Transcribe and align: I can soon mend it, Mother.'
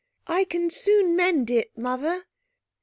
I 0.25 0.45
can 0.45 0.71
soon 0.71 1.15
mend 1.15 1.51
it, 1.51 1.77
Mother.' 1.77 2.25